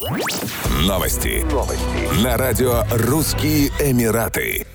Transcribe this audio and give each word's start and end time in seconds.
Новости. 0.00 1.44
Новости. 1.52 2.24
На 2.24 2.38
радио 2.38 2.84
«Русские 2.90 3.68
Эмираты». 3.78 4.66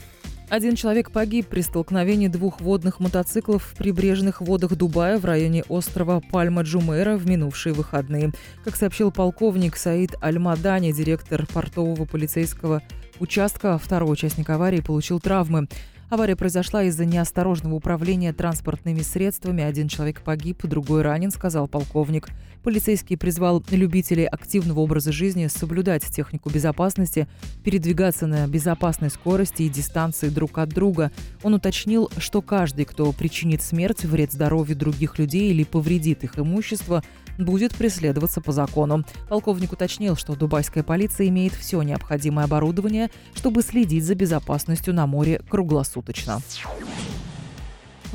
Один 0.50 0.76
человек 0.76 1.10
погиб 1.10 1.48
при 1.48 1.62
столкновении 1.62 2.28
двух 2.28 2.62
водных 2.62 3.00
мотоциклов 3.00 3.64
в 3.64 3.76
прибрежных 3.76 4.42
водах 4.42 4.76
Дубая 4.76 5.18
в 5.18 5.26
районе 5.26 5.64
острова 5.68 6.22
Пальма-Джумейра 6.32 7.18
в 7.18 7.28
минувшие 7.28 7.74
выходные. 7.74 8.34
Как 8.64 8.76
сообщил 8.76 9.12
полковник 9.12 9.78
Саид 9.78 10.14
Аль-Мадани, 10.22 10.94
директор 10.94 11.48
портового 11.48 12.06
полицейского 12.06 12.84
участка, 13.20 13.80
второй 13.80 14.14
участник 14.14 14.48
аварии 14.52 14.82
получил 14.82 15.20
травмы. 15.20 15.68
Авария 16.16 16.38
произошла 16.38 16.82
из-за 16.84 17.04
неосторожного 17.04 17.76
управления 17.76 18.32
транспортными 18.32 19.02
средствами. 19.02 19.62
Один 19.62 19.90
человек 19.90 20.22
погиб, 20.22 20.66
другой 20.66 21.02
ранен, 21.02 21.30
сказал 21.30 21.68
полковник. 21.68 22.30
Полицейский 22.64 23.18
призвал 23.18 23.62
любителей 23.70 24.26
активного 24.26 24.80
образа 24.80 25.12
жизни 25.12 25.48
соблюдать 25.48 26.06
технику 26.06 26.50
безопасности, 26.50 27.28
передвигаться 27.66 28.28
на 28.28 28.48
безопасной 28.48 29.10
скорости 29.10 29.64
и 29.64 29.70
дистанции 29.70 30.30
друг 30.30 30.58
от 30.58 30.70
друга. 30.70 31.12
Он 31.44 31.56
уточнил, 31.56 32.10
что 32.18 32.42
каждый, 32.42 32.86
кто 32.86 33.12
причинит 33.12 33.62
смерть, 33.62 34.06
вред 34.06 34.32
здоровью 34.32 34.78
других 34.78 35.20
людей 35.20 35.52
или 35.52 35.66
повредит 35.66 36.24
их 36.24 36.40
имущество, 36.40 37.04
будет 37.38 37.76
преследоваться 37.76 38.40
по 38.40 38.54
закону. 38.54 39.04
Полковник 39.28 39.74
уточнил, 39.74 40.16
что 40.16 40.38
дубайская 40.38 40.84
полиция 40.84 41.28
имеет 41.28 41.52
все 41.52 41.82
необходимое 41.82 42.46
оборудование, 42.46 43.12
чтобы 43.34 43.62
следить 43.64 44.06
за 44.06 44.16
безопасностью 44.16 44.94
на 44.94 45.06
море 45.06 45.42
круглосуточно. 45.50 46.05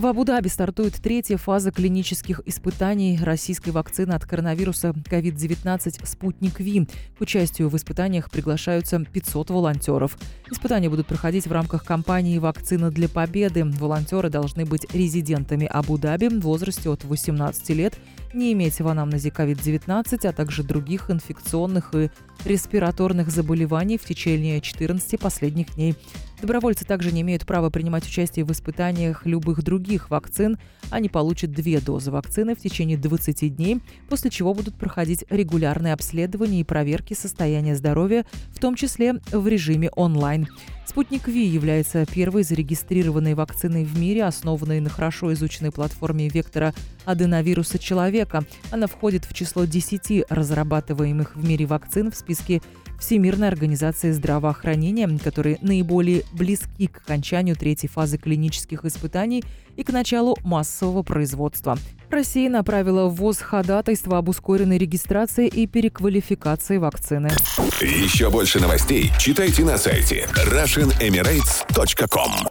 В 0.01 0.07
Абу-Даби 0.07 0.49
стартует 0.49 0.95
третья 0.95 1.37
фаза 1.37 1.71
клинических 1.71 2.41
испытаний 2.47 3.19
российской 3.23 3.69
вакцины 3.69 4.13
от 4.13 4.25
коронавируса 4.25 4.91
COVID-19 4.91 6.07
«Спутник 6.07 6.59
Ви». 6.59 6.87
К 7.19 7.21
участию 7.21 7.69
в 7.69 7.77
испытаниях 7.77 8.31
приглашаются 8.31 8.99
500 8.99 9.51
волонтеров. 9.51 10.17
Испытания 10.51 10.89
будут 10.89 11.07
проходить 11.07 11.47
в 11.47 11.53
рамках 11.53 11.85
кампании 11.85 12.39
«Вакцина 12.39 12.91
для 12.91 13.11
победы». 13.11 13.65
Волонтеры 13.65 14.31
должны 14.31 14.65
быть 14.65 14.87
резидентами 14.95 15.67
Абу-Даби 15.67 16.29
в 16.29 16.41
возрасте 16.41 16.89
от 16.89 17.05
18 17.05 17.69
лет, 17.71 17.99
не 18.33 18.55
иметь 18.55 18.81
в 18.81 18.89
анамнезе 18.89 19.29
COVID-19, 19.29 20.27
а 20.27 20.33
также 20.33 20.63
других 20.63 21.11
инфекционных 21.11 21.95
и 21.95 22.11
респираторных 22.47 23.31
заболеваний 23.31 23.99
в 23.99 24.05
течение 24.05 24.63
14 24.63 25.21
последних 25.21 25.75
дней. 25.75 25.95
Добровольцы 26.41 26.87
также 26.87 27.13
не 27.13 27.21
имеют 27.21 27.45
права 27.45 27.69
принимать 27.69 28.07
участие 28.07 28.47
в 28.47 28.53
испытаниях 28.53 29.27
любых 29.27 29.63
других 29.63 30.09
вакцин. 30.09 30.59
Они 30.91 31.11
получат 31.11 31.53
две 31.53 31.81
дозы 31.81 32.11
вакцины 32.11 32.55
в 32.55 32.61
течение 32.61 32.97
20 32.97 33.55
дней, 33.55 33.81
после 34.09 34.31
чего 34.31 34.55
будут 34.55 34.75
проходить 34.75 35.25
регулярные 35.29 35.93
обследования 35.93 36.61
и 36.61 36.65
проверки 36.65 37.13
состояния 37.13 37.77
здоровья, 37.77 38.25
в 38.53 38.59
том 38.59 38.75
числе 38.75 39.21
в 39.31 39.47
режиме 39.47 39.91
онлайн. 39.91 40.49
Спутник 40.87 41.29
Ви 41.29 41.47
является 41.47 42.05
первой 42.05 42.43
зарегистрированной 42.43 43.35
вакциной 43.35 43.85
в 43.85 43.99
мире, 43.99 44.25
основанной 44.25 44.81
на 44.81 44.91
хорошо 44.91 45.33
изученной 45.33 45.71
платформе 45.71 46.29
вектора 46.29 46.75
аденовируса 47.05 47.79
человека. 47.79 48.45
Она 48.73 48.87
входит 48.89 49.25
в 49.25 49.33
число 49.33 49.65
10 49.65 50.25
разрабатываемых 50.29 51.37
в 51.37 51.47
мире 51.47 51.67
вакцин 51.67 52.11
в 52.11 52.17
списке 52.17 52.61
Всемирной 53.01 53.49
организации 53.49 54.11
здравоохранения, 54.11 55.09
которые 55.25 55.59
наиболее 55.63 56.23
близки 56.33 56.87
к 56.87 56.99
окончанию 56.99 57.57
третьей 57.57 57.89
фазы 57.89 58.19
клинических 58.19 58.85
испытаний 58.85 59.43
и 59.81 59.83
к 59.83 59.91
началу 59.93 60.37
массового 60.45 61.03
производства. 61.03 61.79
Россия 62.11 62.51
направила 62.51 63.07
в 63.07 63.15
ВОЗ 63.15 63.39
ходатайство 63.39 64.19
об 64.19 64.29
ускоренной 64.29 64.77
регистрации 64.77 65.49
и 65.49 65.67
переквалификации 65.67 66.77
вакцины. 66.77 67.31
Еще 67.81 68.29
больше 68.31 68.61
новостей 68.61 69.11
читайте 69.19 69.65
на 69.65 69.79
сайте 69.79 70.29
RussianEmirates.com 70.35 72.50